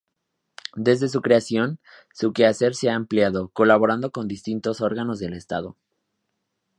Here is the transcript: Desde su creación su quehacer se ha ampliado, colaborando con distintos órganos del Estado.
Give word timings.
Desde 0.75 1.09
su 1.09 1.21
creación 1.21 1.77
su 2.11 2.33
quehacer 2.33 2.73
se 2.73 2.89
ha 2.89 2.95
ampliado, 2.95 3.49
colaborando 3.49 4.11
con 4.11 4.27
distintos 4.27 4.81
órganos 4.81 5.19
del 5.19 5.35
Estado. 5.35 5.77